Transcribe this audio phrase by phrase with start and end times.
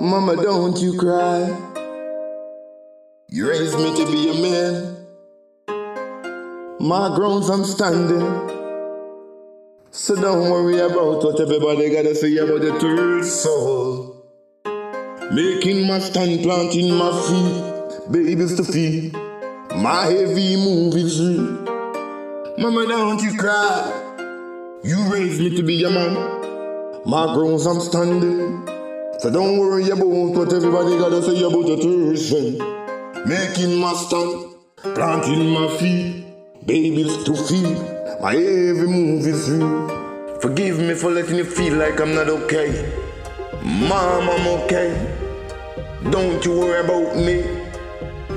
[0.00, 1.48] Mama, don't you cry.
[3.30, 5.06] You raised me to be a man.
[6.78, 8.20] My grounds I'm standing.
[9.90, 14.24] So don't worry about what everybody gotta say about the third soul.
[15.32, 19.14] Making my stand, planting my feet, babies to feed.
[19.82, 21.18] My heavy move is.
[22.56, 24.04] Mama, don't you cry.
[24.84, 26.14] You raised me to be a man.
[27.04, 28.67] My grounds I'm standing.
[29.18, 32.56] So don't worry about what everybody gotta say about the person.
[33.28, 34.54] Making my stand,
[34.94, 36.24] planting my feet,
[36.64, 37.78] babies to feed.
[38.22, 40.38] My every move is real.
[40.40, 42.70] Forgive me for letting you feel like I'm not okay.
[43.64, 44.94] Mom, I'm okay.
[46.10, 47.42] Don't you worry about me.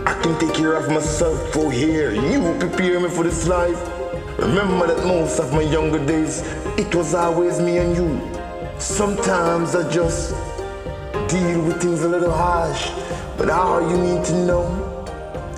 [0.07, 2.11] I can take care of myself for here.
[2.11, 3.79] You prepare me for this life.
[4.39, 6.41] Remember that most of my younger days,
[6.75, 8.41] it was always me and you.
[8.79, 10.33] Sometimes I just
[11.31, 12.91] deal with things a little harsh,
[13.37, 14.65] but all you need to know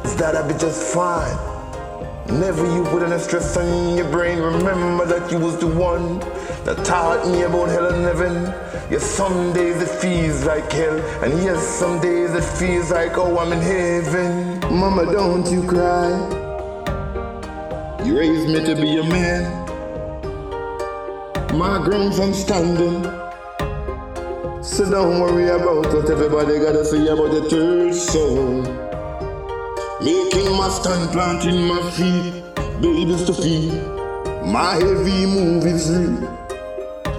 [0.03, 1.35] is that I'll be just fine.
[2.27, 4.37] Never you put any stress on your brain.
[4.37, 6.19] Remember that you was the one
[6.65, 8.35] that taught me about hell and heaven.
[8.91, 13.39] Yes, some days it feels like hell, and yes, some days it feels like oh
[13.39, 14.59] I'm in heaven.
[14.77, 16.11] Mama, don't you cry.
[18.05, 19.63] You raised me to be a man.
[21.57, 23.22] My I'm standing.
[24.63, 28.61] So don't worry about what everybody gotta say about the third soul.
[29.99, 32.41] Making my stand, planting my feet,
[32.81, 33.73] babies to feed.
[34.47, 35.65] My heavy move.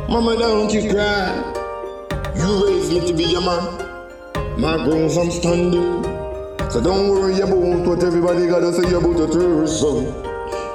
[0.08, 1.36] Mama, don't you cry.
[2.34, 4.58] You raised me to be a man.
[4.58, 6.02] My grounds I'm standing.
[6.70, 10.00] So don't worry about what everybody gotta say about the third soul.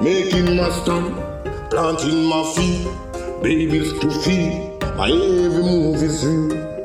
[0.02, 1.16] Making my stand,
[1.72, 2.88] planting my feet,
[3.42, 4.69] babies to feed.
[5.00, 6.79] My every move is real.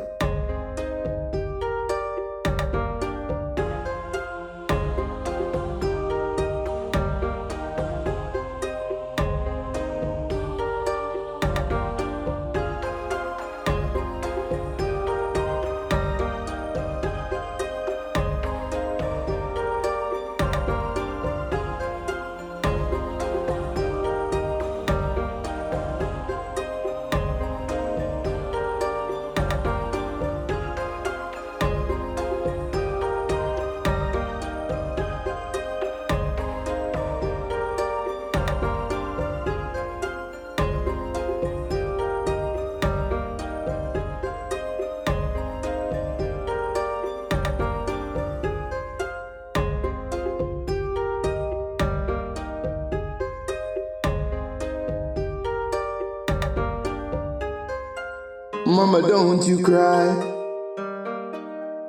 [58.66, 60.06] Mama, don't you cry.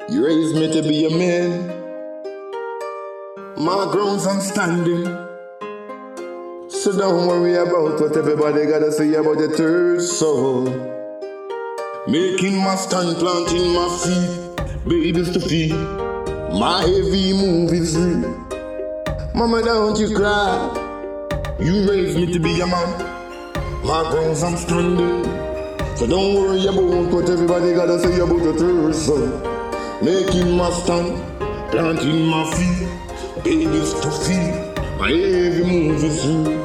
[0.09, 1.67] You raised me to be a man.
[3.55, 5.05] My grounds I'm standing.
[6.67, 10.65] So don't worry about what everybody gotta say about the third soul.
[12.07, 15.71] Making my stand, planting my feet, babies to feed.
[16.59, 18.29] My heavy move is real.
[19.33, 20.73] Mama, don't you cry.
[21.57, 22.99] You raised me to be a man.
[23.85, 25.54] My grounds I'm standing.
[25.95, 29.41] So don't worry about what everybody gotta say about the third son.
[30.03, 31.15] Making my stand,
[31.71, 34.75] planting my feet, babies to feed.
[34.99, 36.64] My every move is real.